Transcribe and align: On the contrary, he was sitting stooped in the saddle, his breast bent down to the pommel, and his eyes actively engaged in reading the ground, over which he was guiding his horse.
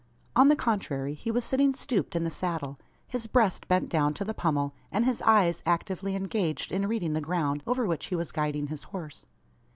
On 0.35 0.47
the 0.47 0.55
contrary, 0.55 1.13
he 1.13 1.29
was 1.29 1.45
sitting 1.45 1.73
stooped 1.73 2.15
in 2.15 2.23
the 2.23 2.31
saddle, 2.31 2.79
his 3.07 3.27
breast 3.27 3.67
bent 3.67 3.87
down 3.87 4.15
to 4.15 4.25
the 4.25 4.33
pommel, 4.33 4.73
and 4.91 5.05
his 5.05 5.21
eyes 5.21 5.61
actively 5.63 6.15
engaged 6.15 6.71
in 6.71 6.87
reading 6.87 7.13
the 7.13 7.21
ground, 7.21 7.61
over 7.67 7.85
which 7.85 8.07
he 8.07 8.15
was 8.15 8.31
guiding 8.31 8.65
his 8.65 8.85
horse. 8.85 9.27